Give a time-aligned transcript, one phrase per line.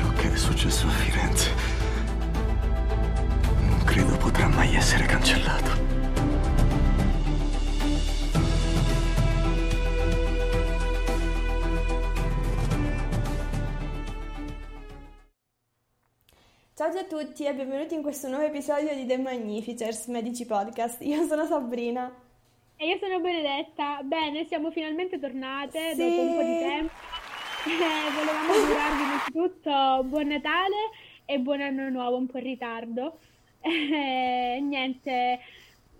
[0.00, 1.54] Ciò che è successo a Firenze
[3.68, 5.76] non credo potrà mai essere cancellato.
[16.74, 21.02] Ciao a tutti e benvenuti in questo nuovo episodio di The Magnificers Medici Podcast.
[21.02, 22.10] Io sono Sabrina.
[22.76, 24.00] E io sono Benedetta.
[24.02, 25.98] Bene, siamo finalmente tornate Sì.
[25.98, 26.92] dopo un po' di tempo.
[27.66, 30.76] Eh, volevamo augurarvi innanzitutto buon Natale
[31.26, 33.18] e buon anno nuovo, un po' in ritardo.
[33.60, 35.38] Eh, niente,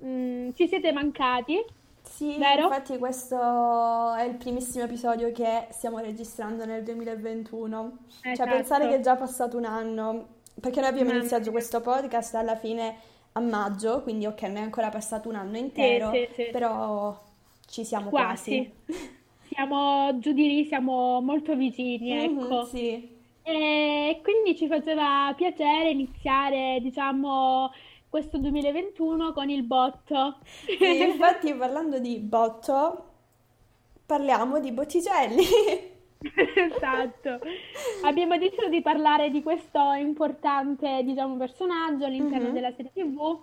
[0.02, 1.62] mm, ci siete mancati.
[2.02, 2.62] Sì, Vero?
[2.64, 7.98] infatti questo è il primissimo episodio che stiamo registrando nel 2021.
[8.22, 8.50] Cioè Esatto.
[8.50, 10.26] pensare che è già passato un anno,
[10.58, 11.52] perché noi abbiamo Mamma iniziato mia.
[11.52, 12.96] questo podcast alla fine
[13.32, 16.48] a maggio, quindi ok, non è ancora passato un anno intero, sì, sì.
[16.50, 17.16] però
[17.66, 18.72] ci siamo Quasi.
[18.86, 19.18] quasi.
[19.52, 22.64] Siamo giù di lì, siamo molto vicini, Mhm, ecco.
[22.64, 23.18] sì.
[23.42, 27.70] E quindi ci faceva piacere iniziare, diciamo,
[28.08, 30.38] questo 2021 con il botto.
[30.78, 33.04] Sì, infatti parlando di botto,
[34.06, 35.42] parliamo di Botticelli.
[36.22, 37.40] Esatto.
[38.02, 42.52] Abbiamo deciso di parlare di questo importante, diciamo, personaggio all'interno Mhm.
[42.52, 43.40] della serie TV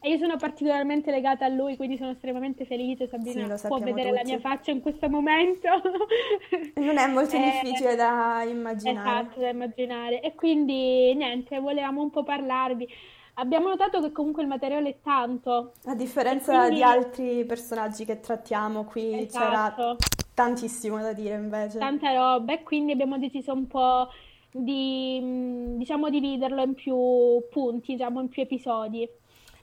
[0.00, 3.04] e io sono particolarmente legata a lui, quindi sono estremamente felice.
[3.04, 4.30] Sì, Sabrina lo può vedere la tutti.
[4.30, 5.68] mia faccia in questo momento.
[6.76, 9.20] Non è molto Eh, difficile da immaginare.
[9.20, 10.20] Esatto, da immaginare.
[10.20, 12.88] E quindi niente, volevamo un po' parlarvi.
[13.34, 15.72] Abbiamo notato che comunque il materiale è tanto.
[15.84, 19.96] A differenza quindi- di altri personaggi che trattiamo, qui c'era Esatto.
[20.34, 21.78] tantissimo da dire invece.
[21.78, 24.08] tanta roba e quindi abbiamo deciso un po'
[24.50, 26.96] di, mh, diciamo, dividerlo in più
[27.50, 29.08] punti, diciamo, in più episodi.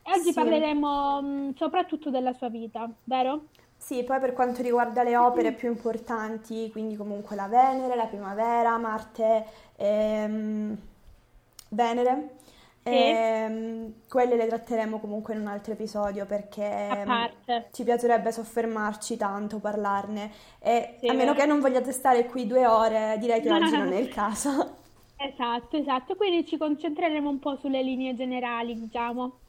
[0.07, 0.33] Oggi Sì.
[0.33, 3.49] parleremo mh, soprattutto della sua vita, vero?
[3.77, 8.77] Sì, poi per quanto riguarda le opere più importanti, quindi comunque la Venere, la Primavera,
[8.77, 10.75] Marte, ehm,
[11.69, 12.29] Venere,
[12.89, 13.23] Sì.
[13.23, 17.55] ehm, quelle le tratteremo comunque in un altro episodio perché parte.
[17.71, 22.65] ci piacerebbe soffermarci tanto, parlarne e Sì, a meno che non vogliate stare qui due
[22.65, 24.77] ore, direi che oggi non è il caso.
[25.17, 26.15] Esatto, esatto.
[26.15, 29.41] Quindi ci concentreremo un po' sulle linee generali, diciamo.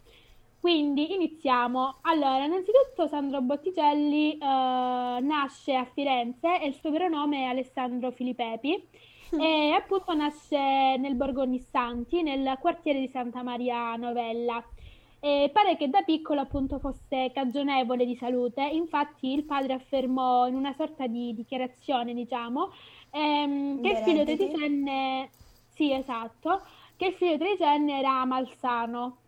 [0.67, 1.99] Quindi iniziamo.
[2.01, 8.11] Allora, innanzitutto Sandro Botticelli eh, nasce a Firenze e il suo vero nome è Alessandro
[8.11, 8.89] Filipepi.
[9.39, 14.61] E appunto nasce nel Borgo Nissanti, nel quartiere di Santa Maria Novella.
[15.21, 20.57] E pare che da piccolo appunto fosse cagionevole di salute, infatti il padre affermò in
[20.57, 22.73] una sorta di dichiarazione, diciamo,
[23.13, 25.31] ehm, che il figlio tredicenne,
[25.75, 26.63] sì esatto,
[26.97, 29.19] che il figlio tredicenne era malsano,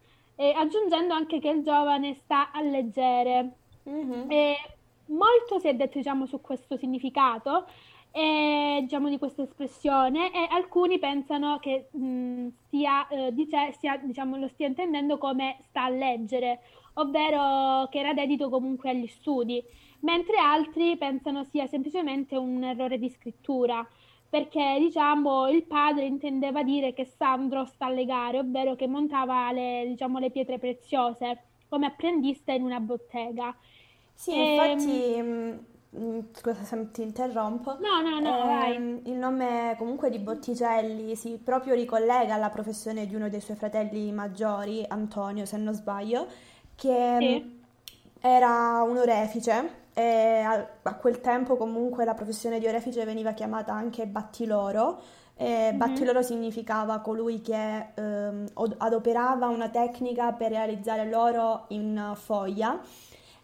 [0.40, 3.50] e aggiungendo anche che il giovane sta a leggere.
[3.82, 4.26] Mhm.
[4.28, 4.56] E
[5.06, 7.66] molto si è detto, diciamo, su questo significato,
[8.12, 14.36] e, diciamo, di questa espressione, e alcuni pensano che mh, stia, eh, dice- stia, diciamo,
[14.36, 16.60] lo stia intendendo come sta a leggere,
[16.94, 19.60] ovvero che era dedito comunque agli studi,
[20.00, 23.84] mentre altri pensano sia semplicemente un errore di scrittura.
[24.30, 29.84] Perché diciamo il padre intendeva dire che Sandro sta alle gare, ovvero che montava le,
[29.88, 33.56] diciamo, le pietre preziose come apprendista in una bottega.
[34.14, 35.58] Sì, Ehm, infatti, mm,
[35.96, 41.38] mm, scusa se ti interrompo, No, no, no, ehm, il nome comunque di Botticelli si
[41.42, 46.26] proprio ricollega alla professione di uno dei suoi fratelli maggiori, Antonio, se non sbaglio,
[46.74, 47.42] che Sì.
[47.44, 47.58] mm,
[48.20, 50.42] era un orefice e
[50.82, 55.00] a, quel tempo comunque la professione di orefice veniva chiamata anche battiloro.
[55.34, 55.76] E Mhm.
[55.78, 58.46] battiloro significava colui che ehm,
[58.78, 62.78] adoperava una tecnica per realizzare l'oro in foglia.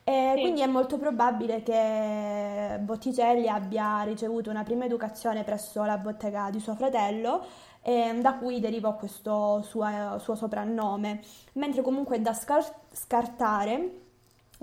[0.05, 0.41] E Sì.
[0.43, 6.61] quindi è molto probabile che Botticelli abbia ricevuto una prima educazione presso la bottega di
[6.61, 7.45] suo fratello,
[7.83, 11.21] e da cui derivò questo suo, suo soprannome,
[11.55, 14.03] mentre comunque è da scar- scartare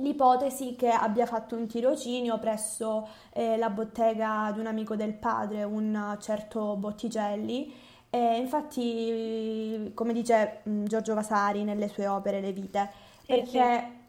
[0.02, 5.64] l'ipotesi che abbia fatto un tirocinio presso eh, la bottega di un amico del padre,
[5.64, 7.74] un certo Botticelli.
[8.10, 12.90] E infatti, come dice mh, Giorgio Vasari nelle sue opere Le vite,
[13.26, 14.00] perché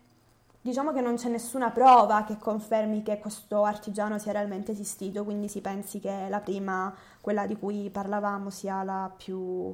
[0.61, 5.49] diciamo che non c'è nessuna prova che confermi che questo artigiano sia realmente esistito, quindi
[5.49, 9.73] si pensi che la prima, quella di cui parlavamo, sia la più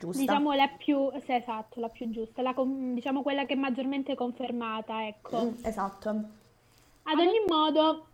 [0.00, 0.20] giusta.
[0.20, 5.06] Diciamo la più, sì, esatto, la più giusta, la diciamo quella che è maggiormente confermata,
[5.06, 5.44] ecco.
[5.44, 6.08] Mm, esatto.
[7.02, 8.06] Ad ogni modo,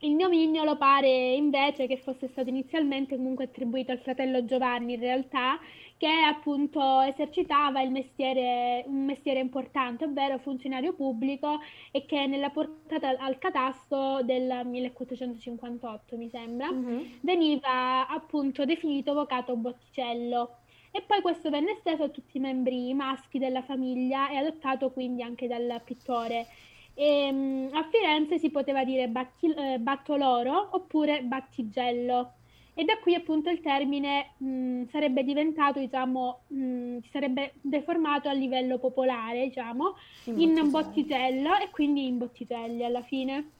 [0.00, 5.58] il nomignolo pare invece che fosse stato inizialmente comunque attribuito al fratello Giovanni, in realtà,
[5.96, 11.60] che appunto esercitava il mestiere, un mestiere importante, ovvero funzionario pubblico
[11.90, 17.04] e che nella portata al catasto del 1458, mi sembra, mm-hmm.
[17.20, 20.59] veniva appunto definito avvocato Botticello.
[20.90, 25.22] E poi questo venne esteso a tutti i membri maschi della famiglia e adottato quindi
[25.22, 26.46] anche dal pittore.
[26.94, 32.32] E, um, a Firenze si poteva dire batti, eh, battoloro oppure battigello
[32.74, 38.32] e da qui appunto il termine mh, sarebbe diventato, diciamo, mh, si sarebbe deformato a
[38.32, 43.50] livello popolare, diciamo, in, in botticello e quindi in botticelli alla fine.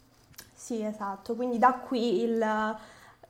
[0.55, 2.77] Sì, esatto, quindi da qui il,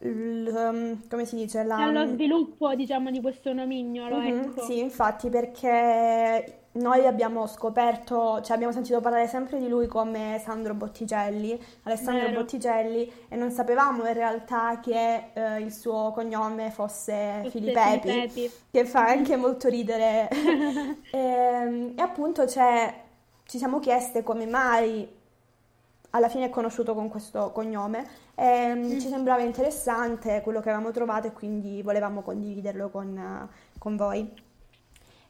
[0.02, 1.62] il um, come si dice?
[1.62, 1.91] La...
[1.91, 4.62] Lo sviluppo, diciamo, di questo nomignolo, mm-hmm, ecco.
[4.62, 10.73] Sì, infatti, perché noi abbiamo scoperto, cioè abbiamo sentito parlare sempre di lui come Sandro
[10.75, 12.41] Botticelli, Alessandro Vero.
[12.41, 18.85] Botticelli, e non sapevamo in realtà che eh, il suo cognome fosse Filippepi, Filippepi, che
[18.87, 20.29] fa anche molto ridere.
[21.11, 23.02] e, ehm, e, appunto cioè,
[23.44, 25.19] ci siamo chieste come mai
[26.11, 28.98] alla fine è conosciuto con questo cognome e mm.
[28.98, 33.48] ci sembrava interessante quello che avevamo trovato e quindi volevamo condividerlo con,
[33.78, 34.48] con voi.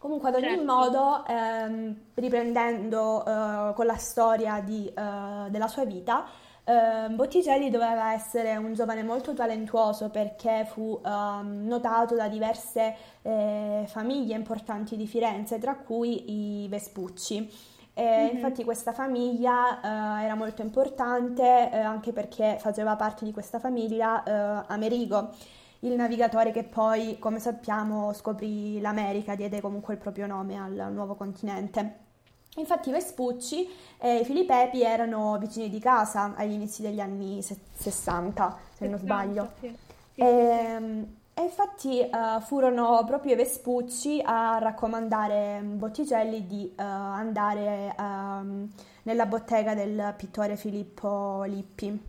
[0.00, 0.64] Comunque, ad ogni certo.
[0.64, 6.24] modo, ehm, riprendendo eh, con la storia di, eh, della sua vita,
[6.64, 13.84] eh, Botticelli doveva essere un giovane molto talentuoso perché fu ehm, notato da diverse eh,
[13.88, 17.50] famiglie importanti di Firenze, tra cui i Vespucci.
[17.98, 18.34] Mm-hmm.
[18.34, 19.80] Infatti questa famiglia
[20.20, 25.34] eh, era molto importante eh, anche perché faceva parte di questa famiglia Amerigo
[25.80, 31.14] il navigatore che poi, come sappiamo, scoprì l'America, diede comunque il proprio nome al nuovo
[31.14, 32.08] continente.
[32.56, 38.58] Infatti i Vespucci e i Filippepi erano vicini di casa agli inizi degli anni 60,
[38.74, 39.52] se non sbaglio.
[39.60, 39.68] Sì.
[40.14, 40.24] Sì, e, sì.
[40.24, 41.06] e,
[41.42, 48.68] infatti uh, furono proprio i Vespucci a raccomandare Botticelli di uh, andare uh,
[49.02, 52.08] nella bottega del pittore Filippo Lippi.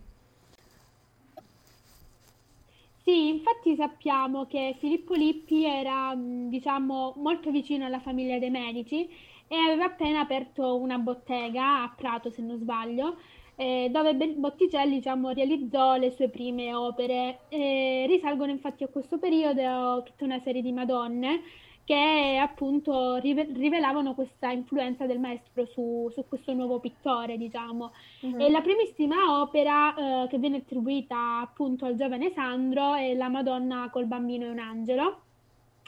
[3.03, 9.09] Sì, infatti sappiamo che Filippo Lippi era, diciamo, molto vicino alla famiglia dei Medici
[9.47, 13.17] e aveva appena aperto una bottega a Prato, se non sbaglio,
[13.61, 17.41] eh, dove Botticelli, diciamo, realizzò le sue prime opere.
[17.49, 21.41] Eh, risalgono infatti a questo periodo tutta una serie di Madonne
[21.83, 27.91] che appunto rivelavano questa influenza del maestro su, su questo nuovo pittore, diciamo.
[28.21, 28.39] Uh-huh.
[28.39, 29.93] E la primissima opera
[30.23, 34.59] eh, che viene attribuita appunto al giovane Sandro è La Madonna col bambino e un
[34.59, 35.21] angelo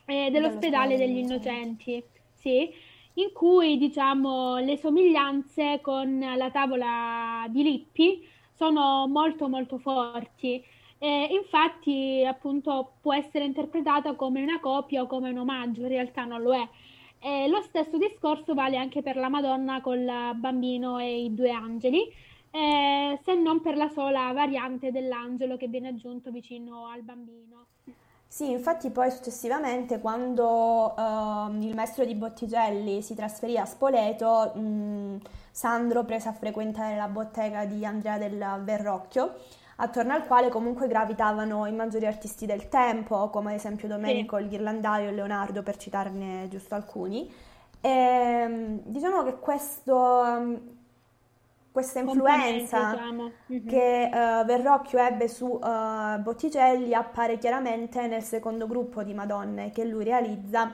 [0.06, 2.04] eh, dell'ospedale degli innocenti,
[2.34, 2.70] sì,
[3.16, 10.64] in cui diciamo le somiglianze con la tavola di Lippi sono molto molto forti.
[10.98, 16.24] E infatti, appunto, può essere interpretata come una copia o come un omaggio, in realtà
[16.24, 16.66] non lo è.
[17.20, 20.06] E lo stesso discorso vale anche per la Madonna col
[20.36, 22.10] bambino e i due angeli,
[22.52, 27.66] eh, se non per la sola variante dell'angelo che viene aggiunto vicino al bambino.
[28.34, 35.20] Sì, infatti poi successivamente quando uh, il maestro di Botticelli si trasferì a Spoleto, mh,
[35.52, 39.36] Sandro prese a frequentare la bottega di Andrea del Verrocchio
[39.76, 44.44] attorno al quale comunque gravitavano i maggiori artisti del tempo, come ad esempio Domenico, sì.
[44.46, 47.32] il Ghirlandaio e Leonardo, per citarne giusto alcuni.
[47.80, 50.60] E, ehm, diciamo che questo,
[51.74, 53.68] questa influenza mm-hmm.
[53.68, 59.84] che uh, Verrocchio ebbe su uh, Botticelli appare chiaramente nel secondo gruppo di Madonne che
[59.84, 60.72] lui realizza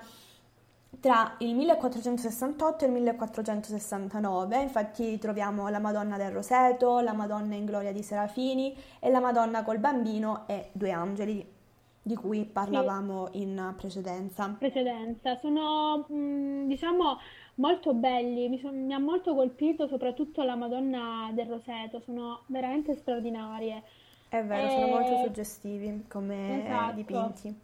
[1.00, 7.64] tra il 1468 e il 1469, infatti troviamo la Madonna del Roseto, la Madonna in
[7.64, 11.58] Gloria di Serafini e la Madonna col bambino e due angeli
[12.02, 13.42] di cui parlavamo sì.
[13.42, 14.56] in precedenza.
[14.58, 17.20] Precedenza, sono mm, diciamo
[17.60, 22.96] molto belli, mi, son, mi, ha molto colpito soprattutto la Madonna del Roseto, sono veramente
[22.96, 23.84] straordinarie.
[24.28, 24.70] È vero, e...
[24.70, 26.96] sono molto suggestivi come esatto.
[26.96, 27.60] dipinti.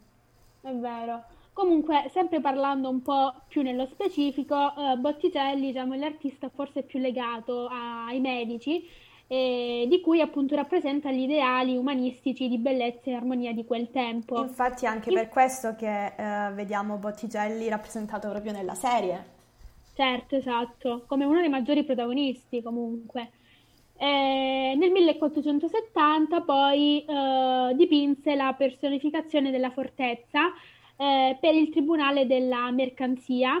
[0.62, 1.24] È vero.
[1.52, 6.98] Comunque, sempre parlando un po' più nello specifico, eh, Botticelli diciamo, è l'artista forse più
[6.98, 8.86] legato ai medici,
[9.26, 14.42] eh, di cui appunto rappresenta gli ideali umanistici di bellezza e armonia di quel tempo.
[14.42, 15.14] Infatti anche In...
[15.14, 19.34] per questo che eh, vediamo Botticelli rappresentato proprio nella serie.
[19.96, 23.30] Certo, esatto, come uno dei maggiori protagonisti comunque.
[23.96, 30.52] Eh, nel 1470 poi eh, dipinse la personificazione della fortezza
[30.98, 33.56] eh, per il Tribunale della Mercanzia.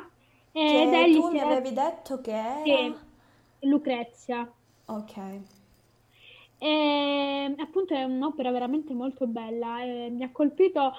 [0.52, 2.62] Ed che tu mi avevi detto che era...
[2.64, 2.94] Sì,
[3.60, 4.46] Lucrezia.
[4.84, 5.55] Ok.
[6.58, 10.92] E, appunto è un'opera veramente molto bella, eh, mi ha colpito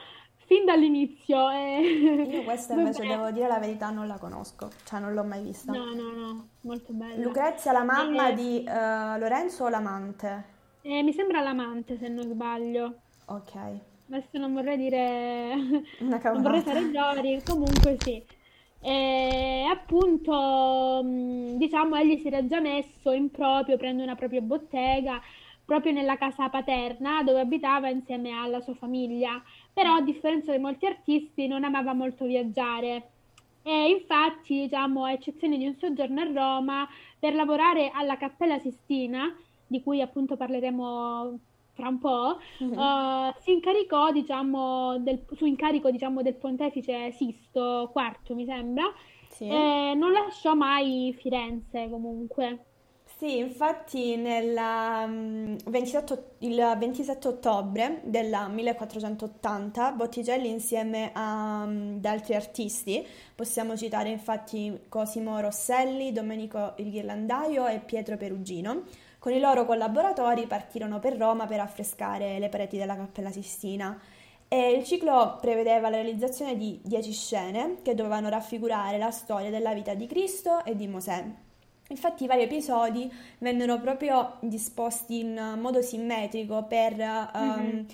[0.46, 1.50] fin dall'inizio.
[1.50, 1.82] eh.
[2.26, 3.06] Io questa invece bene.
[3.06, 5.74] devo dire la verità, non la conosco, cioè non l'ho mai vista.
[5.74, 7.16] No, no, no, molto bella.
[7.24, 10.46] Lucrezia, la mamma Eh, di eh, Lorenzo o l'amante?
[10.82, 13.02] eh, mi sembra l'amante, se non sbaglio.
[13.28, 13.54] Ok,
[14.10, 15.54] Adesso non vorrei dire,
[16.00, 18.26] una non vorrei fare errori, comunque sì.
[18.80, 25.20] E appunto, mh, diciamo, egli si era già messo in proprio, prende una propria bottega,
[25.68, 29.44] proprio nella casa paterna dove abitava insieme alla sua famiglia.
[29.74, 33.12] Però, a differenza di molti artisti, non amava molto viaggiare.
[33.64, 36.88] E infatti, diciamo, a eccezione di un soggiorno a Roma,
[37.20, 39.36] per lavorare alla Cappella Sistina,
[39.68, 41.40] di cui appunto parleremo
[41.74, 42.80] fra un po', Mhm.
[42.80, 48.86] eh, si incaricò, diciamo, del, su incarico, diciamo, del pontefice Sisto IV, mi sembra,
[49.28, 49.50] Sì.
[49.50, 52.64] non lasciò mai Firenze comunque.
[53.18, 54.56] Sì, infatti nel
[55.08, 64.10] mm, 27, il 27 ottobre del 1480 Botticelli insieme mm, ad altri artisti, possiamo citare
[64.10, 68.84] infatti Cosimo Rosselli, Domenico il Ghirlandaio e Pietro Perugino,
[69.18, 74.00] con i loro collaboratori partirono per Roma per affrescare le pareti della Cappella Sistina.
[74.48, 79.74] E il ciclo prevedeva la realizzazione di dieci scene che dovevano raffigurare la storia della
[79.74, 81.46] vita di Cristo e di Mosè.
[81.90, 87.86] Infatti i vari episodi vennero proprio disposti in modo simmetrico per ehm, Mhm.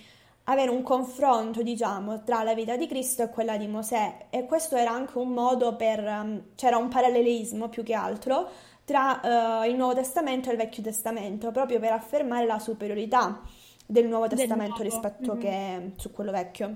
[0.46, 4.76] avere un confronto, diciamo, tra la vita di Cristo e quella di Mosè e questo
[4.76, 8.50] era anche un modo per, ehm, c'era un parallelismo più che altro
[8.84, 13.42] tra eh, il Nuovo Testamento e il Vecchio Testamento, proprio per affermare la superiorità
[13.86, 14.84] del Nuovo Del Testamento nuovo.
[14.90, 15.40] rispetto Mhm.
[15.40, 16.76] che su quello vecchio.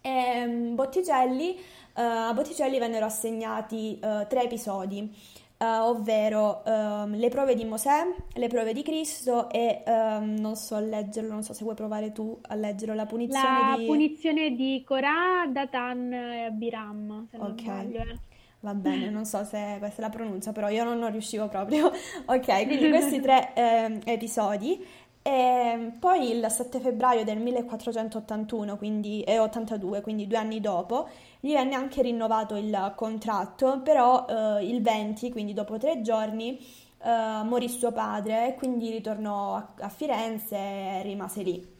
[0.00, 5.12] E, mm, Botticelli, eh, a Botticelli vennero assegnati eh, tre episodi,
[5.58, 10.78] eh, ovvero ehm, le prove di Mosè, le prove di Cristo e ehm, non so
[10.78, 13.84] leggerlo, non so se vuoi provare tu a leggerlo, la punizione La di...
[13.84, 17.62] punizione di Corà, Datan e Abiram, se non Ok.
[17.62, 18.00] sbaglio.
[18.02, 18.18] eh.
[18.60, 21.90] Va bene, non so se questa è la pronuncia, però io non, non riuscivo proprio.
[22.26, 24.84] Ok, quindi questi tre ehm, episodi.
[25.28, 31.06] E poi il 7 febbraio del 1481, quindi, e 82, quindi due anni dopo,
[31.40, 36.58] gli venne anche rinnovato il contratto, però eh, il 20, quindi dopo tre giorni,
[37.02, 41.76] eh, morì suo padre e quindi ritornò a, a Firenze e rimase lì.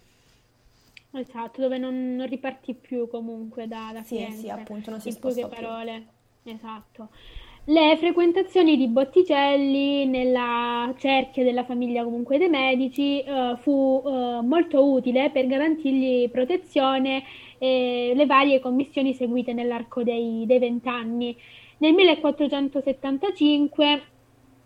[1.10, 5.08] Esatto, dove non, non ripartì più comunque da, da Sì, Firenze, sì, appunto, non si
[5.10, 5.48] in poche più.
[5.48, 6.06] parole.
[6.42, 7.10] Esatto.
[7.70, 14.90] Le frequentazioni di Botticelli nella cerchia della famiglia comunque dei Medici eh, fu eh, molto
[14.90, 17.22] utile per garantirgli protezione
[17.58, 21.36] e le varie commissioni seguite nell'arco dei, dei vent'anni.
[21.76, 24.02] Nel 1475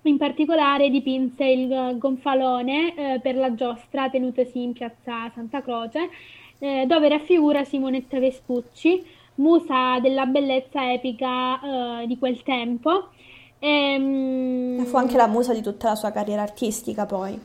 [0.02, 6.08] in particolare dipinse il gonfalone eh, per la giostra tenutosi in piazza Santa Croce,
[6.60, 9.04] eh, dove raffigura Simonetta Vespucci,
[9.34, 13.10] musa della bellezza epica eh, di quel tempo.
[13.58, 17.40] Ehm, Fu anche la musa di tutta la sua carriera artistica, poi,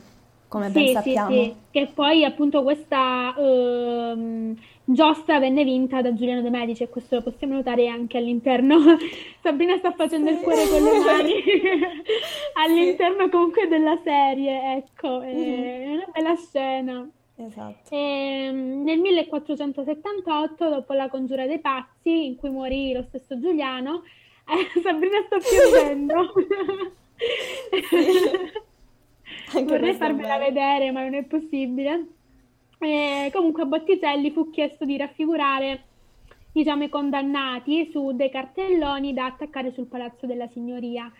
[0.46, 1.26] come ben sì, sì, sappiamo.
[1.26, 4.54] sì, che poi appunto questa ehm,
[4.84, 8.76] giostra venne vinta da Giuliano De Medici e questo lo possiamo notare anche all'interno.
[9.42, 10.42] Sabrina sta facendo il Sì.
[10.42, 11.32] cuore con le mani
[12.54, 12.54] Sì.
[12.54, 15.92] all'interno comunque della serie, ecco, è Mhm.
[15.94, 17.10] una bella scena.
[17.40, 17.94] Esatto.
[17.94, 24.02] Ehm, nel 1478, dopo la congiura dei pazzi, in cui morì lo stesso Giuliano,
[24.48, 26.32] eh, Sabrina sta piangendo.
[29.64, 30.52] Vorrei farvela vero.
[30.52, 32.06] vedere, ma non è possibile.
[32.80, 35.84] Eh, comunque a Botticelli fu chiesto di raffigurare,
[36.52, 41.10] diciamo, i condannati su dei cartelloni da attaccare sul Palazzo della Signoria.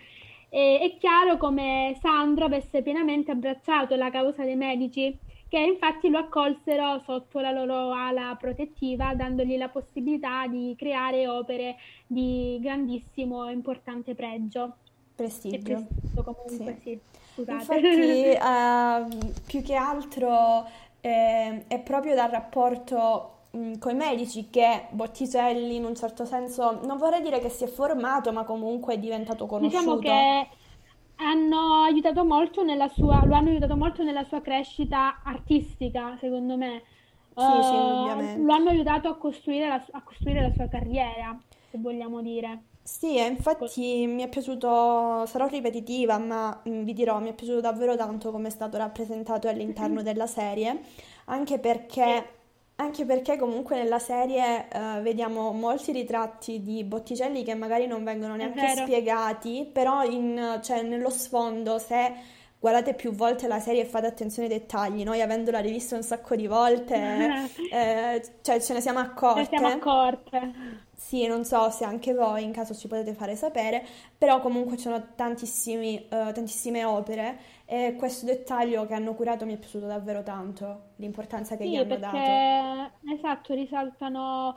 [0.51, 5.17] E è chiaro come Sandro avesse pienamente abbracciato la causa dei Medici,
[5.49, 11.77] che infatti lo accolsero sotto la loro ala protettiva, dandogli la possibilità di creare opere
[12.07, 14.77] di grandissimo e importante pregio.
[15.15, 15.59] Prestigio.
[15.59, 16.81] prestigio comunque, Sì.
[16.83, 17.01] sì,
[17.33, 17.79] scusate.
[17.79, 20.67] Infatti, ehm, più che altro
[21.01, 26.99] eh, è proprio dal rapporto con i medici che Botticelli in un certo senso, non
[26.99, 29.99] vorrei dire che si è formato, ma comunque è diventato Diciamo conosciuto.
[29.99, 30.49] che
[31.19, 36.83] hanno aiutato molto nella sua, lo hanno aiutato molto nella sua crescita artistica, secondo me.
[37.37, 38.45] Sì, sì, Eh, indubbiamente.
[38.45, 41.39] lo hanno aiutato a costruire la, a costruire la sua carriera,
[41.71, 42.65] se vogliamo dire.
[42.83, 47.61] Sì, e infatti mi è piaciuto, sarò ripetitiva, ma mm, vi dirò, mi è piaciuto
[47.61, 50.81] davvero tanto come è stato rappresentato all'interno della serie,
[51.27, 52.38] anche perché,
[52.81, 58.37] anche perché comunque nella serie eh, vediamo molti ritratti di Botticelli che magari non vengono
[58.37, 62.15] neanche spiegati, però in- cioè, nello sfondo, se
[62.61, 65.03] guardate più volte la serie e fate attenzione ai dettagli.
[65.03, 69.45] Noi, avendola rivista un sacco di volte, eh, cioè ce ne siamo accorte.
[69.45, 70.53] Ce ne siamo accorte.
[70.95, 73.85] Sì, non so se anche voi in caso ci potete fare sapere,
[74.17, 77.39] però comunque ci sono uh, tantissime opere
[77.71, 81.77] e questo dettaglio che hanno curato mi è piaciuto davvero tanto, l'importanza che sì, gli
[81.77, 83.15] hanno perché, dato.
[83.15, 84.57] Esatto, risaltano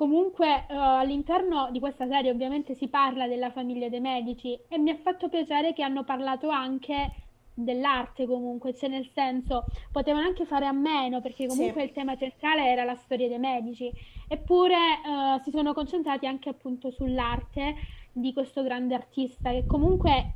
[0.00, 4.88] Comunque uh, all'interno di questa serie ovviamente si parla della famiglia dei Medici e mi
[4.88, 7.12] ha fatto piacere che hanno parlato anche
[7.52, 11.88] dell'arte comunque, cioè nel senso potevano anche fare a meno perché comunque sì.
[11.88, 13.92] il tema centrale era la storia dei Medici,
[14.26, 17.74] eppure uh, si sono concentrati anche appunto sull'arte
[18.10, 20.32] di questo grande artista che comunque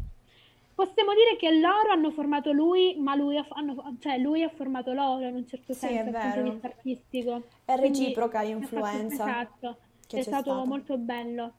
[0.75, 4.93] Possiamo dire che loro hanno formato lui, ma lui ha, hanno, cioè lui ha formato
[4.93, 7.43] loro in un certo sì, senso dal punto di vista artistico.
[7.65, 9.25] È reciproca l'influenza.
[9.25, 9.77] Esatto,
[10.11, 10.65] è stato stata.
[10.65, 11.53] molto bello.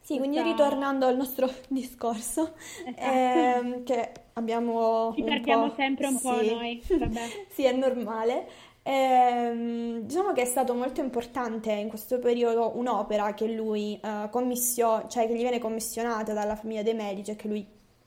[0.00, 2.54] Sì, quindi ritornando al nostro discorso,
[2.84, 3.00] esatto.
[3.00, 6.22] ehm, che abbiamo Ci perdiamo sempre un sì.
[6.22, 6.82] po' noi.
[7.48, 8.46] Sì, è normale.
[8.82, 15.08] Ehm, diciamo che è stato molto importante in questo periodo un'opera che lui uh, commissiona,
[15.08, 17.66] cioè che gli viene commissionata dalla famiglia dei Medici e che lui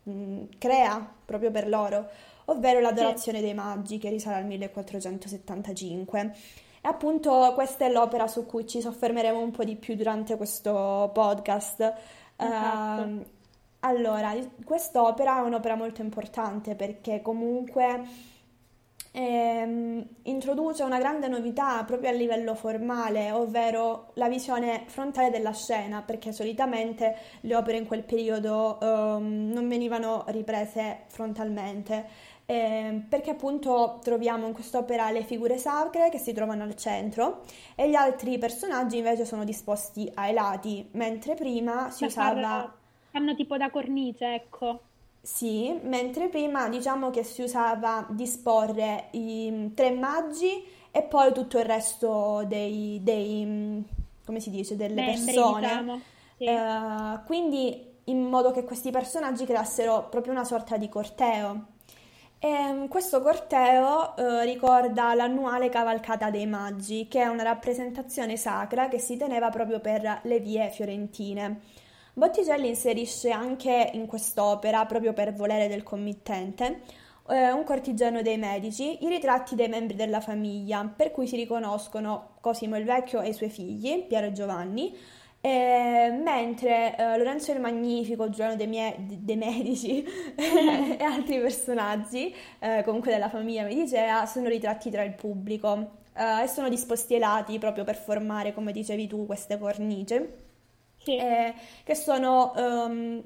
[0.09, 2.07] mh, crea proprio per loro,
[2.45, 3.43] ovvero l'adorazione sì.
[3.43, 6.35] dei Magi che risale al 1475.
[6.81, 11.09] E appunto questa è l'opera su cui ci soffermeremo un po' di più durante questo
[11.13, 11.93] podcast.
[12.35, 13.01] Esatto.
[13.01, 13.25] Uh,
[13.81, 14.33] allora,
[14.63, 18.01] quest'opera è un'opera molto importante perché comunque
[19.17, 26.01] ehm, introduce una grande novità proprio a livello formale, ovvero la visione frontale della scena,
[26.03, 32.05] perché solitamente le opere in quel periodo ehm, non venivano riprese frontalmente.
[32.50, 37.43] Eh, perché appunto troviamo in quest'opera le figure sacre che si trovano al centro
[37.75, 42.39] e gli altri personaggi invece sono disposti ai lati, mentre prima si Da usava...
[42.47, 42.74] far-
[43.12, 44.81] Fanno tipo da cornice, ecco.
[45.27, 51.65] Sì, mentre prima diciamo che si usava disporre i tre maggi e poi tutto il
[51.65, 53.84] resto dei, dei
[54.24, 55.60] come si dice, delle Membri, persone.
[55.60, 56.01] diciamo.
[56.38, 56.46] Sì.
[56.46, 61.65] Eh, quindi in modo che questi personaggi creassero proprio una sorta di corteo.
[62.39, 68.98] E questo corteo eh, ricorda l'annuale cavalcata dei Maggi, che è una rappresentazione sacra che
[68.98, 71.59] si teneva proprio per le vie fiorentine.
[72.18, 76.80] Botticelli inserisce anche in quest'opera, proprio per volere del committente,
[77.30, 82.38] eh, un cortigiano dei medici, i ritratti dei membri della famiglia, per cui si riconoscono
[82.42, 84.98] Cosimo il Vecchio e i suoi figli, Piero e Giovanni,
[85.42, 90.01] eh, mentre eh, Lorenzo il Magnifico, Giuliano dei, Mie- dei Medici
[90.34, 96.48] e altri personaggi, eh, comunque della famiglia medicea, sono ritratti tra il pubblico eh, e
[96.48, 100.46] sono disposti ai lati proprio per formare, come dicevi tu, queste cornici
[101.15, 101.15] Sì.
[101.17, 103.24] eh, che sono ehm,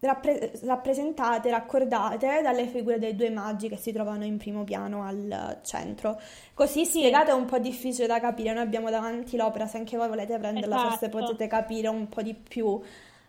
[0.00, 5.60] rappre- rappresentate, raccordate dalle figure dei due maggi che si trovano in primo piano al
[5.64, 6.20] centro.
[6.54, 10.08] Così spiegato è un po' difficile da capire, noi abbiamo davanti l'opera, se anche voi
[10.08, 11.08] volete prenderla forse Esatto.
[11.08, 12.80] potete capire un po' di più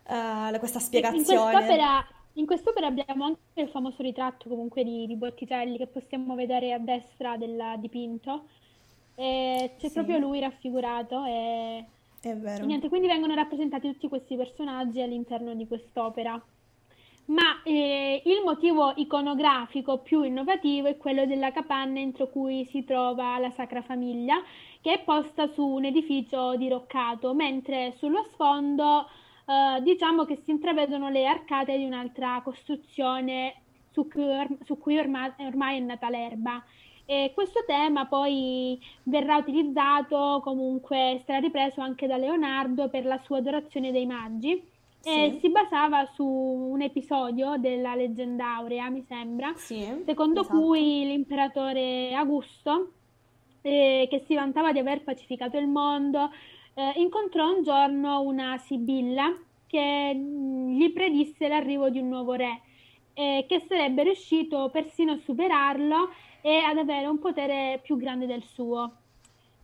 [0.07, 1.51] eh, questa In spiegazione.
[1.51, 6.73] quest'opera, in quest'opera abbiamo anche il famoso ritratto comunque di, di Botticelli che possiamo vedere
[6.73, 8.47] a destra del dipinto.
[9.15, 9.93] E c'è Sì.
[9.93, 11.85] proprio lui raffigurato e,
[12.25, 12.65] È e vero.
[12.65, 16.43] niente, quindi vengono rappresentati tutti questi personaggi all'interno di quest'opera.
[17.25, 23.37] Ma eh, il motivo iconografico più innovativo è quello della capanna entro cui si trova
[23.37, 24.41] la Sacra Famiglia,
[24.81, 29.07] che è posta su un edificio diroccato, mentre sullo sfondo
[29.45, 33.61] eh, diciamo che si intravedono le arcate di un'altra costruzione
[33.91, 36.63] su cui, or- su cui orma- ormai è nata l'erba.
[37.07, 43.37] E questo tema poi verrà utilizzato, comunque sarà ripreso anche da Leonardo per la sua
[43.37, 44.53] adorazione dei magi
[45.07, 45.39] e Sì.
[45.39, 50.57] si basava su un episodio della Leggenda Aurea, mi sembra, Sì, secondo esatto.
[50.57, 52.91] cui l'imperatore Augusto,
[53.61, 56.31] eh, che si vantava di aver pacificato il mondo,
[56.73, 59.31] eh, incontrò un giorno una Sibilla
[59.67, 62.61] che mh, gli predisse l'arrivo di un nuovo re,
[63.13, 66.09] eh, che sarebbe riuscito persino a superarlo
[66.45, 68.97] e ad avere un potere più grande del suo.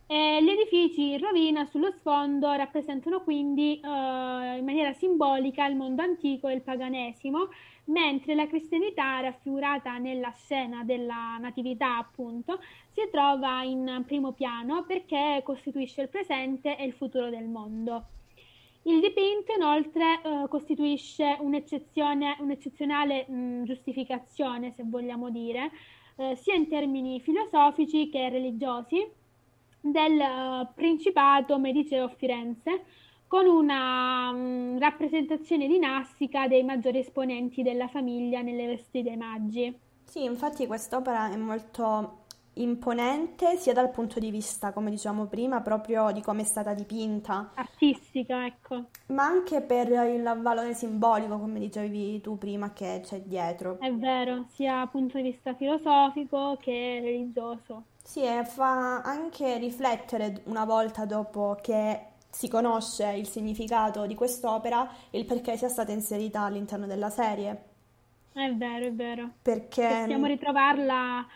[0.08, 6.02] E gli edifici in rovina sullo sfondo rappresentano quindi eh, in maniera simbolica il mondo
[6.02, 7.50] antico e il paganesimo,
[7.84, 12.58] mentre la cristianità raffigurata nella scena della natività, appunto,
[12.90, 18.06] si trova in primo piano perché costituisce il presente e il futuro del mondo.
[18.82, 25.70] Il dipinto inoltre eh, costituisce un'eccezionale mh, giustificazione, se vogliamo dire,
[26.16, 29.06] eh, sia in termini filosofici che religiosi,
[29.80, 32.84] del eh, Principato Mediceo Firenze,
[33.26, 39.74] con una um, rappresentazione dinastica dei maggiori esponenti della famiglia nelle vesti dei maggi.
[40.04, 42.21] Sì, infatti quest'opera è molto
[42.54, 47.52] imponente sia dal punto di vista, come dicevamo prima, proprio di come è stata dipinta,
[47.54, 53.78] Artistica, ecco, ma anche per il valore simbolico, come dicevi tu prima, che c'è dietro.
[53.80, 57.84] è vero, sia dal punto di vista filosofico che religioso.
[58.02, 64.88] Sì, e fa anche riflettere una volta dopo che si conosce il significato di quest'opera,
[65.10, 67.64] il perché sia stata inserita all'interno della serie.
[68.32, 69.28] È vero, è vero.
[69.42, 71.26] Perché Possiamo ritrovarla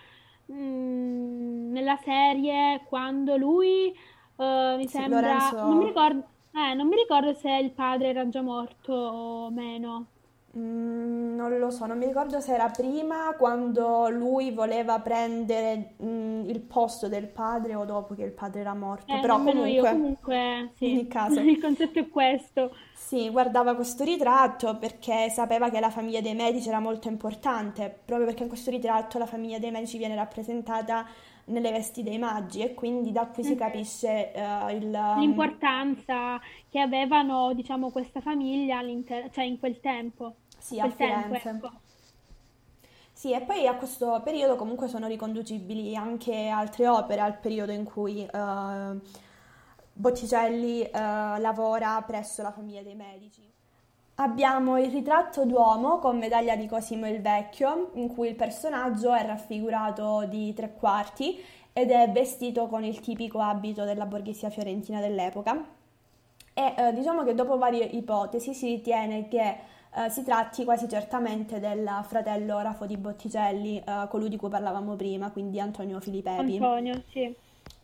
[0.52, 3.92] mm, nella serie quando lui,
[4.36, 5.86] eh, mi sembra, non mi Lorenzo.
[5.86, 10.06] ricordo, eh, non mi ricordo se il padre era già morto o meno.
[10.56, 16.48] Mm, non lo so, non mi ricordo se era prima quando lui voleva prendere mm,
[16.48, 19.84] il posto del padre o dopo che il padre era morto, Eh, però nemmeno io,
[19.84, 22.78] comunque, comunque in sì, ogni caso, il concetto è questo.
[22.92, 28.26] sì, guardava questo ritratto perché sapeva che la famiglia dei Medici era molto importante, proprio
[28.26, 31.06] perché in questo ritratto la famiglia dei Medici viene rappresentata
[31.46, 34.86] nelle vesti dei Maggi e quindi da qui si capisce eh, il...
[34.92, 36.38] um, L'importanza
[36.68, 38.80] che avevano, diciamo, questa famiglia
[39.30, 41.48] cioè in quel tempo, sì, a tempo, Firenze.
[41.48, 41.70] ecco.
[43.12, 47.84] Sì, e poi a questo periodo comunque sono riconducibili anche altre opere al periodo in
[47.84, 49.00] cui eh,
[49.92, 53.40] Botticelli eh, lavora presso la famiglia dei Medici.
[54.16, 59.24] Abbiamo il ritratto d'uomo con medaglia di Cosimo il Vecchio, in cui il personaggio è
[59.24, 65.64] raffigurato di tre quarti ed è vestito con il tipico abito della borghesia fiorentina dell'epoca.
[66.52, 71.58] E eh, diciamo che dopo varie ipotesi si ritiene che eh, si tratti quasi certamente
[71.58, 76.56] del fratello Rafo di Botticelli, eh, colui di cui parlavamo prima, quindi Antonio Filipepi.
[76.56, 77.34] Antonio, sì.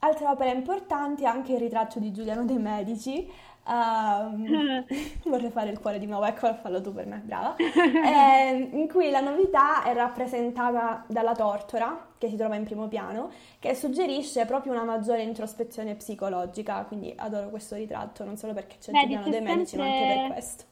[0.00, 3.26] Altre opere importanti, anche il ritratto di Giuliano de' Medici.
[3.66, 4.84] ehm,
[5.24, 7.56] vorrei fare il cuore di nuovo, ecco, fallo tu per me, brava.
[8.04, 13.30] Ehm, in cui la novità è rappresentata dalla tortora, che si trova in primo piano,
[13.58, 16.84] che suggerisce proprio una maggiore introspezione psicologica.
[16.84, 20.20] Quindi adoro questo ritratto, non solo perché c'è Vedi, Giuliano c'è de' Medici, ma anche
[20.20, 20.70] per questo.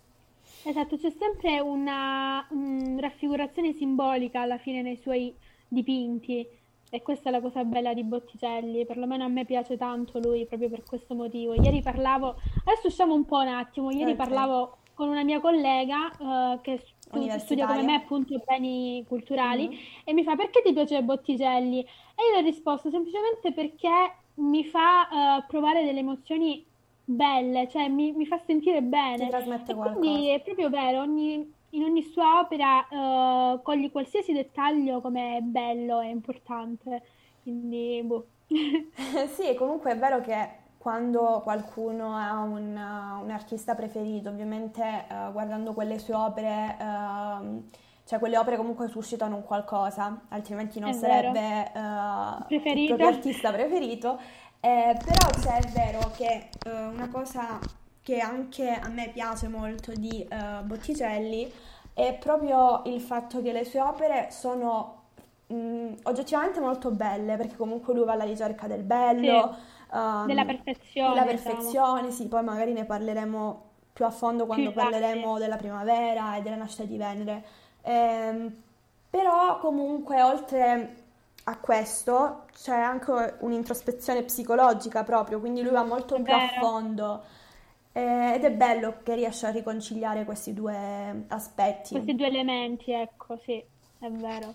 [0.63, 5.37] Esatto, c'è sempre una mm, raffigurazione simbolica alla fine nei suoi
[5.69, 6.47] dipinti.
[6.93, 10.69] E questa è la cosa bella di Botticelli, perlomeno a me piace tanto lui proprio
[10.69, 11.55] per questo motivo.
[11.55, 16.17] Ieri parlavo, adesso usciamo un po' un attimo, ieri Ok, parlavo con una mia collega
[16.57, 19.79] eh, che stu- studia come me appunto beni culturali Mhm.
[20.05, 21.81] e mi fa perché ti piace Botticelli?
[21.81, 23.89] E io le ho risposto semplicemente perché
[24.35, 26.67] mi fa eh, provare delle emozioni
[27.15, 28.83] belle, cioè mi, mi fa sentire
[29.15, 29.29] Ti bene.
[29.29, 30.35] trasmette E quindi qualcosa.
[30.35, 36.01] è proprio vero, ogni- in ogni sua opera eh, cogli qualsiasi dettaglio come è bello
[36.01, 37.03] e importante.
[37.43, 38.29] Quindi, boh.
[39.35, 45.73] Sì, comunque è vero che quando qualcuno ha un, un artista preferito, ovviamente eh, guardando
[45.75, 47.71] quelle sue opere, ehm,
[48.05, 51.81] cioè quelle opere comunque suscitano un qualcosa, altrimenti non È sarebbe eh,
[52.73, 52.95] il Preferito?
[52.95, 54.19] proprio artista preferito.
[54.63, 57.59] Eh, però cioè, è vero che eh, una cosa
[58.03, 61.51] che anche a me piace molto di eh, Botticelli
[61.95, 65.05] è proprio il fatto che le sue opere sono
[65.47, 68.83] mh, oggettivamente molto belle, perché comunque lui va alla ricerca del
[69.21, 69.57] Sì, bello,
[70.25, 70.45] della ehm,
[71.05, 74.73] della perfezione, diciamo, perfezione, sì, poi magari ne parleremo più a fondo più quando sì.
[74.73, 77.45] parleremo della primavera e della nascita di Venere.
[77.83, 78.63] Ehm,
[79.11, 81.00] però comunque oltre
[81.45, 87.23] a questo c'è anche un'introspezione psicologica proprio, quindi lui va molto È più a fondo
[87.93, 91.93] eh, ed è bello che riesce a riconciliare questi due aspetti.
[91.93, 93.63] Questi due elementi, ecco, sì,
[93.99, 94.55] è vero.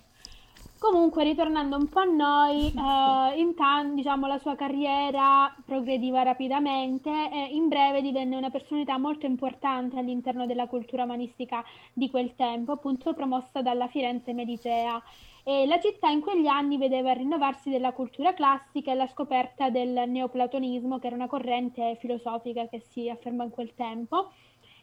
[0.77, 7.47] Comunque, ritornando un po' a noi, eh, intanto, diciamo, la sua carriera progrediva rapidamente e
[7.51, 13.13] in breve divenne una personalità molto importante all'interno della cultura umanistica di quel tempo, appunto
[13.13, 15.01] promossa dalla Firenze Medicea.
[15.47, 19.69] E la città in quegli anni vedeva il rinnovarsi della cultura classica e la scoperta
[19.69, 24.31] del neoplatonismo, che era una corrente filosofica che si affermò in quel tempo.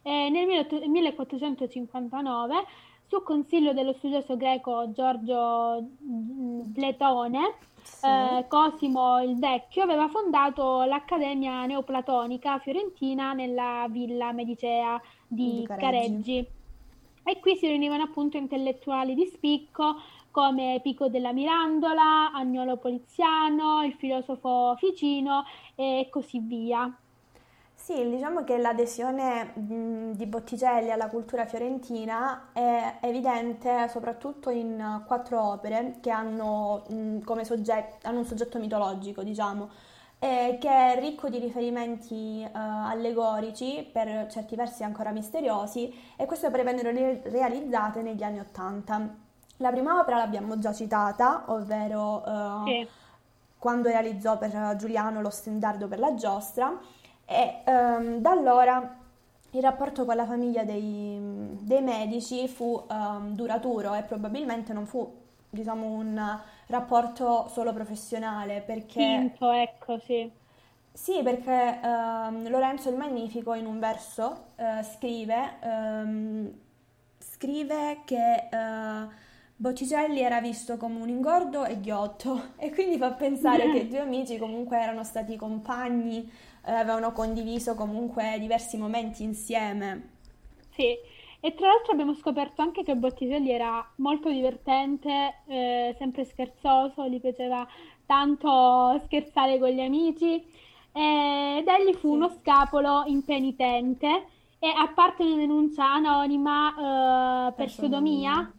[0.02, 0.46] E nel
[0.86, 2.54] 1459,
[3.08, 10.84] su consiglio dello studioso greco Giorgio mm, Pletone, Sì, eh, Cosimo il Vecchio aveva fondato
[10.84, 15.80] l'Accademia Neoplatonica fiorentina nella Villa Medicea di di Careggi.
[15.80, 16.46] Careggi.
[17.24, 19.96] E qui si riunivano appunto intellettuali di spicco
[20.32, 25.44] come Pico della Mirandola, Agnolo Poliziano, il filosofo Ficino
[25.76, 26.92] e così via.
[27.74, 35.42] Sì, diciamo che l'adesione di Botticelli alla cultura fiorentina è evidente soprattutto in eh, quattro
[35.42, 36.84] opere che hanno,
[37.42, 39.68] soggetto, hanno un soggetto mitologico, diciamo.
[40.18, 46.62] che è ricco di riferimenti eh, allegorici, per certi versi ancora misteriosi, e queste opere
[46.62, 49.21] vennero re- realizzate negli anni Ottanta.
[49.62, 52.30] La prima opera l'abbiamo già citata, ovvero eh,
[52.64, 52.88] Sì.
[53.58, 56.78] quando realizzò per Giuliano lo stendardo per la giostra,
[57.24, 58.96] e ehm, da allora
[59.50, 61.18] il rapporto con la famiglia dei,
[61.60, 65.10] dei medici fu ehm, duraturo e probabilmente non fu,
[65.48, 70.32] diciamo, un rapporto solo professionale, perché Finto, ecco, sì.
[70.94, 76.52] sì, perché ehm, Lorenzo il Magnifico in un verso eh, scrive, ehm,
[77.18, 79.08] scrive che eh,
[79.56, 84.00] Botticelli era visto come un ingordo e ghiotto e quindi fa pensare che i due
[84.00, 86.30] amici comunque erano stati compagni,
[86.66, 90.10] eh, avevano condiviso comunque diversi momenti insieme.
[90.70, 90.96] Sì,
[91.40, 97.20] e tra l'altro abbiamo scoperto anche che Botticelli era molto divertente, eh, sempre scherzoso, gli
[97.20, 97.66] piaceva
[98.06, 100.34] tanto scherzare con gli amici
[100.92, 102.14] eh, ed egli fu Sì.
[102.14, 104.06] uno scapolo impenitente
[104.58, 108.52] e a parte una denuncia anonima eh, per Per sodomia, sodomia.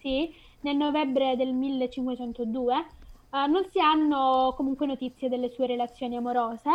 [0.00, 6.70] Sì, nel novembre del 1502, eh, non si hanno comunque notizie delle sue relazioni amorose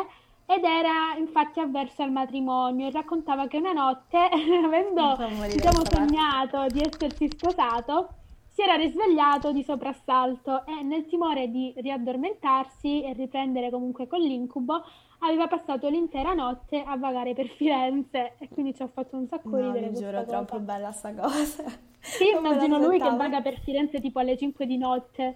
[0.48, 4.18] ed era infatti avverso al matrimonio e raccontava che una notte,
[4.64, 5.18] avendo
[5.52, 8.10] diciamo sognato di essersi sposato,
[8.56, 14.82] si era risvegliato di soprassalto e nel timore di riaddormentarsi e riprendere comunque con l'incubo,
[15.20, 19.58] aveva passato l'intera notte a vagare per Firenze e quindi ci ha fatto un sacco
[19.58, 20.26] No, ridere questa giuro, cosa.
[20.26, 21.64] troppo bella sta cosa.
[22.00, 25.36] Sì, Non immagino lui che vaga per Firenze tipo alle 5 di notte.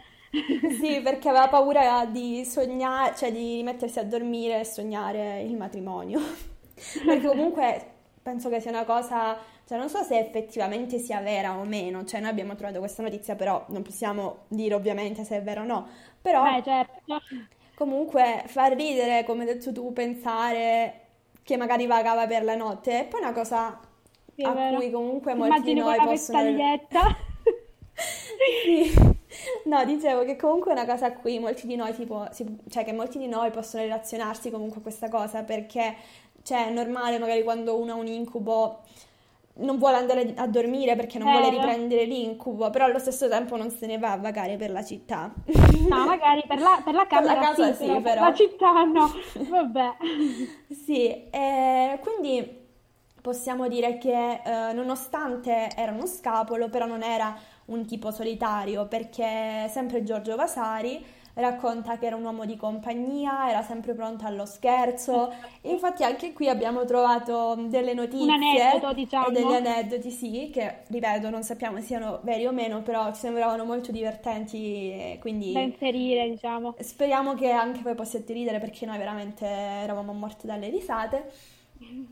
[0.66, 6.20] Sì, perché aveva paura di sognare, cioè di mettersi a dormire e sognare il matrimonio.
[7.06, 11.64] Perché comunque penso che sia una cosa, cioè non so se effettivamente sia vera o
[11.66, 15.62] meno, cioè noi abbiamo trovato questa notizia, però non possiamo dire ovviamente se è vera
[15.62, 15.88] o no,
[16.22, 17.20] però Beh, certo.
[17.80, 21.06] Comunque fa ridere, come hai detto tu, pensare
[21.44, 23.80] che magari vagava per la notte, e poi è una cosa
[24.36, 24.76] Sì, è a vero.
[24.76, 26.38] cui comunque molti di Immagini con noi la possono...
[28.64, 28.92] Sì.
[29.66, 32.84] No, dicevo che comunque è una cosa a cui molti di noi, tipo, si- cioè
[32.84, 35.96] che molti di noi possono relazionarsi comunque a questa cosa perché,
[36.44, 38.80] cioè, è normale magari quando uno ha un incubo
[39.60, 41.62] non vuole andare a dormire perché non vuole Vero.
[41.62, 45.32] riprendere l'incubo, però allo stesso tempo non se ne va a vagare per la città.
[45.88, 48.22] No, magari per la, per la Per la camera casa sì, sì, però per però.
[48.22, 49.12] la città no.
[49.50, 49.96] Vabbè.
[50.70, 52.58] Sì, eh, quindi
[53.22, 59.68] possiamo dire che eh, nonostante era uno scapolo, però non era un tipo solitario, perché
[59.70, 61.04] sempre Giorgio Vasari
[61.40, 65.34] racconta che era un uomo di compagnia, era sempre pronto allo scherzo.
[65.64, 69.30] Infatti anche qui abbiamo trovato delle notizie aneddoto, e diciamo.
[69.30, 73.92] degli aneddoti, sì, che ripeto, non sappiamo siano veri o meno, però ci sembravano molto
[73.92, 76.76] divertenti quindi Da inserire, diciamo.
[76.80, 81.32] Speriamo che anche voi possiate ridere perché noi veramente eravamo morti dalle risate.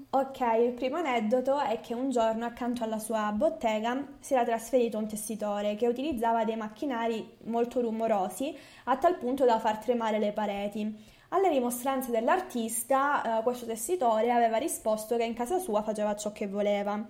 [0.10, 4.98] Ok, il primo aneddoto è che un giorno accanto alla sua bottega si era trasferito
[4.98, 10.32] un tessitore che utilizzava dei macchinari molto rumorosi a tal punto da far tremare le
[10.32, 11.16] pareti.
[11.30, 16.48] Alle rimostranze dell'artista, eh, questo tessitore aveva risposto che in casa sua faceva ciò che
[16.48, 17.06] voleva.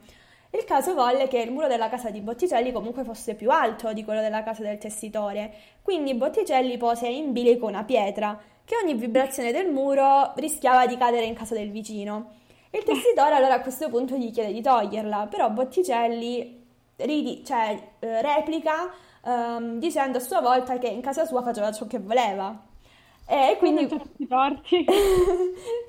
[0.49, 4.03] Il caso volle che il muro della casa di Botticelli comunque fosse più alto di
[4.03, 9.51] quello della casa del tessitore, quindi Botticelli pose in bilico una pietra che ogni vibrazione
[9.51, 12.45] del muro rischiava di cadere in casa del vicino.
[12.77, 16.65] Il tessitore allora a questo punto gli chiede di toglierla, però Botticelli
[16.97, 18.91] ridi- cioè, eh, replica
[19.25, 22.65] ehm, dicendo a sua volta che in casa sua faceva ciò che voleva.
[23.25, 24.85] E quindi Tutti i torti.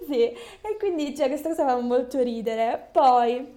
[0.07, 2.88] sì, e quindi cioè, questa cosa fa molto ridere.
[2.92, 3.57] Poi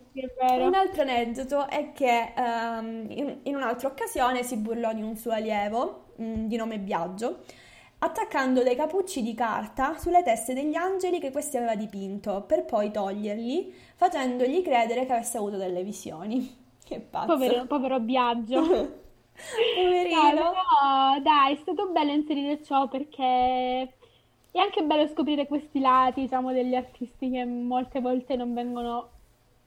[0.60, 5.32] un altro aneddoto è che ehm, in, in un'altra occasione si burlò di un suo
[5.32, 7.40] allievo mh, di nome Biagio,
[8.04, 12.92] attaccando dei cappucci di carta sulle teste degli angeli che questi aveva dipinto, per poi
[12.92, 16.60] toglierli, facendogli credere che avesse avuto delle visioni.
[16.92, 17.28] Che pazzo!
[17.28, 18.62] Povero, povero Biagio.
[19.76, 20.30] Poverino!
[20.30, 23.94] però, dai, è stato bello inserire ciò perché
[24.52, 29.10] è anche bello scoprire questi lati, diciamo, degli artisti che molte volte non vengono,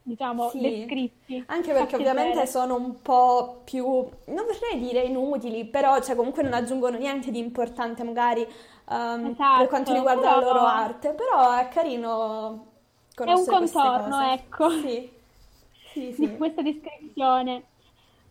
[0.05, 0.59] diciamo, Sì.
[0.59, 1.45] descritti.
[1.47, 2.47] Anche perché ovviamente bene.
[2.47, 7.37] sono un po' più, non vorrei dire inutili, però cioè, comunque non aggiungono niente di
[7.39, 8.41] importante magari
[8.89, 12.73] ehm, Esatto, per quanto riguarda la però- loro arte, però è carino
[13.13, 14.33] conoscere queste contorno, cose.
[14.33, 14.69] ecco.
[14.71, 15.11] Sì,
[15.83, 16.35] sì, di sì.
[16.35, 17.69] questa descrizione.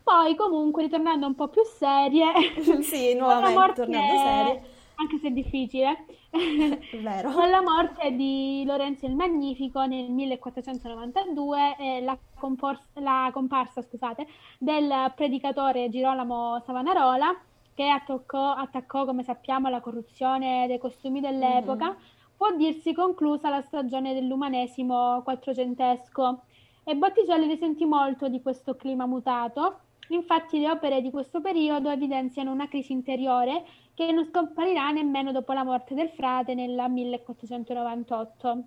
[0.02, 2.26] Poi, comunque, ritornando un po' più serie,
[2.82, 4.62] Sì, la nuovamente, tornando serie.
[4.96, 12.16] Anche se è difficile, con la morte di Lorenzo il Magnifico nel 1492 e la,
[12.34, 14.26] compors- la comparsa, scusate,
[14.58, 17.34] del predicatore Girolamo Savonarola,
[17.74, 23.62] che attaccò, attaccò, come sappiamo, la corruzione dei costumi dell'epoca, fu può dirsi conclusa la
[23.62, 26.42] stagione dell'umanesimo quattrocentesco.
[26.84, 29.78] E Botticelli risentì molto di questo clima mutato.
[30.08, 35.52] Infatti le opere di questo periodo evidenziano una crisi interiore che non scomparirà nemmeno dopo
[35.52, 38.62] la morte del frate nel 1498.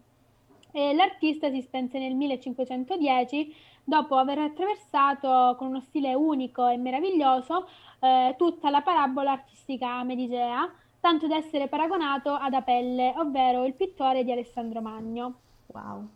[0.72, 7.68] E l'artista si spense nel 1510 dopo aver attraversato con uno stile unico e meraviglioso
[8.00, 14.24] eh, tutta la parabola artistica medicea, tanto da essere paragonato ad Apelle, ovvero il pittore
[14.24, 15.34] di Alessandro Magno.
[15.68, 16.08] Wow.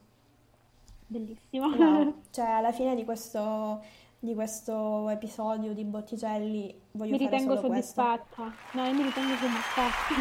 [1.08, 1.68] Bellissimo.
[1.68, 2.14] Wow.
[2.32, 3.82] Cioè, alla fine di questo,
[4.24, 8.02] di questo episodio di Botticelli voglio mi ritengo solo questo.
[8.02, 8.54] soddisfatta.
[8.74, 10.14] No, io mi ritengo soddisfatta.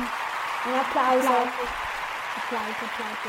[0.65, 1.29] Un applauso.
[1.29, 1.65] Applauso,
[2.37, 3.29] applauso, applauso.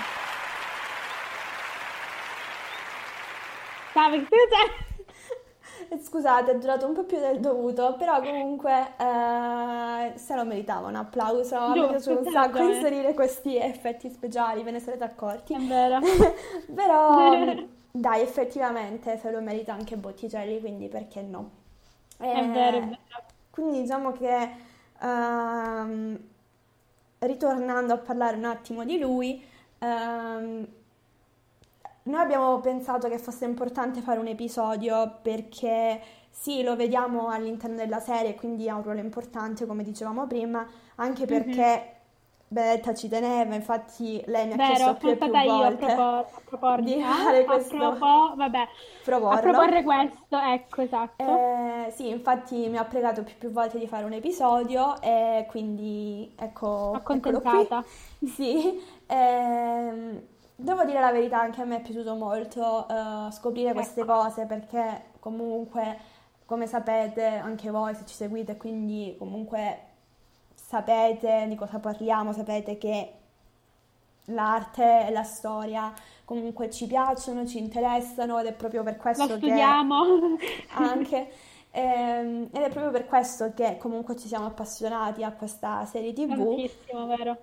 [5.89, 10.88] Eh, Scusate, è durato un po' più del dovuto, però comunque eh, se lo meritava
[10.88, 11.67] un applauso.
[11.67, 15.53] Mi Giusto, piaciuto un hai sacco inserire questi effetti speciali, ve ne sarete accorti.
[15.53, 15.99] È vero.
[16.73, 21.51] Però dai, effettivamente se lo merita anche Botticelli, quindi perché no?
[22.30, 23.25] È vero, è Eh, vero.
[23.49, 24.49] Quindi diciamo che
[25.01, 26.19] ehm,
[27.19, 29.43] ritornando a parlare un attimo di lui,
[29.80, 30.67] ehm,
[32.04, 37.99] noi abbiamo pensato che fosse importante fare un episodio perché sì, lo vediamo all'interno della
[37.99, 42.01] serie, quindi ha un ruolo importante, come dicevamo prima, anche perché
[42.52, 45.54] Benedetta ci teneva, infatti lei mi ha chiesto Vero, più sono e più stata io
[45.54, 45.86] a, volte
[46.44, 47.02] propor- di eh?
[47.02, 48.68] fare questo, propo- vabbè,
[49.30, 51.24] a proporre questo, ecco, esatto.
[51.24, 56.34] Eh, sì, infatti mi ha pregato più, più volte di fare un episodio e quindi
[56.38, 56.92] ecco.
[56.92, 57.86] Accontentata.
[58.24, 60.22] Sì, ehm,
[60.56, 64.14] devo dire la verità, anche a me è piaciuto molto eh, scoprire queste Ecco.
[64.14, 65.98] cose perché comunque,
[66.46, 69.90] come sapete, anche voi se ci seguite, quindi comunque
[70.71, 73.13] sapete di cosa parliamo, sapete che
[74.25, 79.25] l'arte e la storia comunque ci piacciono, ci interessano ed è proprio per Lo questo
[79.27, 80.03] che studiamo.
[80.75, 81.29] anche
[81.71, 86.29] ehm, ed è proprio per questo che comunque ci siamo appassionati a questa serie TV.
[86.29, 87.38] Tantissimo, vero?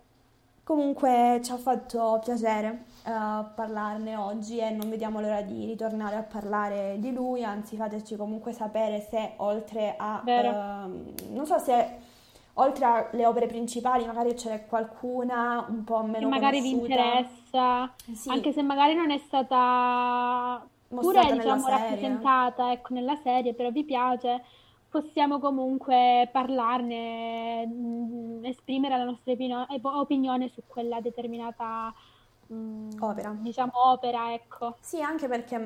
[0.65, 3.11] Comunque ci ha fatto piacere eh,
[3.55, 8.53] parlarne oggi e non vediamo l'ora di ritornare a parlare di lui, anzi fateci comunque
[8.53, 10.49] sapere se oltre a, Vero.
[10.49, 12.17] ehm, non so se
[12.59, 16.71] oltre alle opere principali magari c'è qualcuna un po' Che meno magari vi conosciuta.
[16.71, 18.27] interessa, Sì.
[18.27, 22.29] anche se magari non è stata pure, Mostrata nella diciamo, serie.
[22.29, 24.43] rappresentata, ecco, nella serie, però vi piace,
[24.89, 29.33] possiamo comunque parlarne, mh, esprimere la nostra
[30.01, 31.95] opinione su quella determinata,
[32.49, 33.33] mh, Opera.
[33.37, 34.79] diciamo, opera, ecco.
[34.81, 35.57] Sì, anche perché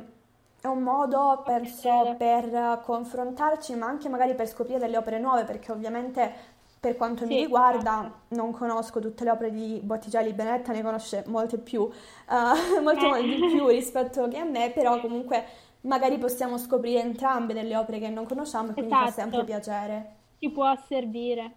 [0.60, 5.72] è un modo, penso, per confrontarci, ma anche magari per scoprire delle opere nuove, perché
[5.72, 6.32] ovviamente
[6.82, 11.22] per quanto mi Sì, riguarda non conosco tutte le opere di Botticelli, Benedetta ne conosce
[11.28, 11.88] molte più,
[12.28, 13.22] eh, molto Eh.
[13.24, 15.44] di più rispetto che a me, però comunque
[15.82, 19.12] magari possiamo scoprire entrambe delle opere che non conosciamo e quindi fa Esatto.
[19.12, 20.16] sempre piacere.
[20.38, 21.54] Ci può servire,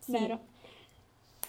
[0.00, 0.12] Sì.
[0.12, 0.40] vero?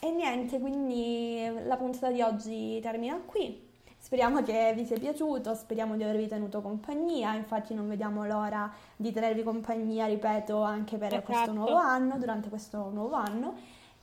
[0.01, 3.68] E niente, quindi la puntata di oggi termina qui.
[4.01, 9.12] Speriamo che vi sia piaciuto, speriamo di avervi tenuto compagnia, infatti non vediamo l'ora di
[9.12, 11.51] tenervi compagnia, ripeto, anche per questo Esatto.
[11.51, 13.55] nuovo anno, durante questo nuovo anno.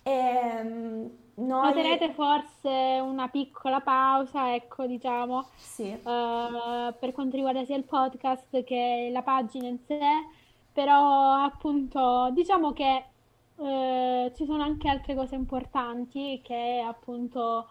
[0.03, 1.11] E noi...
[1.35, 5.99] Noterete forse una piccola pausa, ecco, diciamo, Sì, eh,
[6.99, 9.99] per quanto riguarda sia il podcast che la pagina in sé,
[10.73, 13.05] però appunto diciamo che
[13.59, 17.67] eh, ci sono anche altre cose importanti che appunto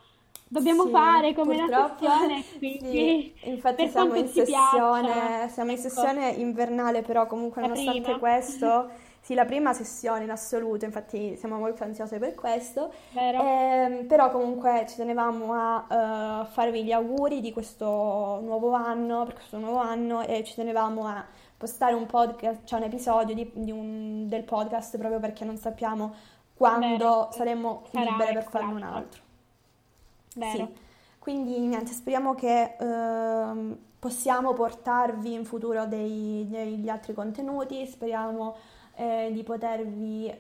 [0.57, 2.57] dobbiamo Sì, fare come la sessione, sì.
[2.57, 5.89] quindi Infatti per siamo in sessione, piaccia, siamo in ecco.
[5.89, 8.17] sessione invernale, però comunque La nonostante prima.
[8.19, 8.89] questo,
[9.21, 12.91] sì, la prima sessione in assoluto, infatti siamo molto ansiose per questo.
[13.13, 19.33] Ehm, però comunque ci tenevamo a eh, farvi gli auguri di questo nuovo anno, per
[19.35, 21.25] questo nuovo anno e ci tenevamo a
[21.57, 26.13] postare un podcast, cioè un episodio di- di un- del podcast proprio perché non sappiamo
[26.53, 27.27] quando Vero.
[27.31, 28.97] saremo libere per farne un l'altro.
[28.97, 29.21] altro.
[30.35, 30.51] Vero.
[30.51, 30.75] Sì,
[31.19, 38.55] quindi niente, speriamo che ehm, possiamo portarvi in futuro dei- degli altri contenuti, speriamo
[38.95, 40.35] eh, di potervi eh,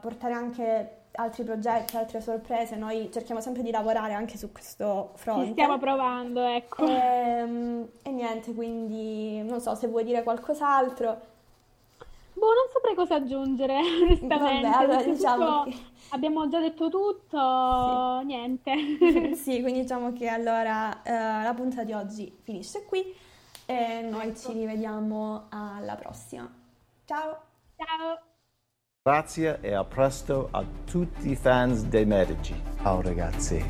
[0.00, 2.76] portare anche altri progetti, altre sorprese.
[2.76, 5.52] Noi cerchiamo sempre di lavorare anche su questo Ci fronte.
[5.52, 6.84] stiamo provando, ecco.
[6.86, 11.34] Ehm, E, niente, quindi non so se vuoi dire qualcos'altro.
[12.38, 14.68] Boh, non saprei cosa aggiungere, onestamente.
[14.68, 15.76] Vabbè, allora diciamo tutto- che-
[16.10, 18.74] abbiamo già detto tutto, niente.
[19.34, 23.02] Sì, quindi diciamo che allora eh, la puntata di oggi finisce qui
[23.64, 26.48] e noi ci rivediamo alla prossima.
[27.06, 27.38] Ciao!
[27.76, 28.20] Ciao.
[29.02, 32.54] Grazie e a presto a tutti i fans dei Medici.
[32.82, 33.64] Ciao ragazzi,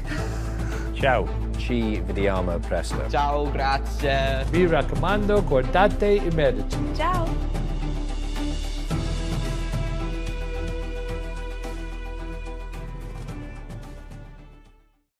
[0.95, 1.27] Ciao.
[1.59, 3.09] Ci vediamo presto.
[3.11, 4.47] Ciao, grazie.
[4.51, 6.79] Mi raccomando, guardate i medici.
[6.95, 7.56] Ciao!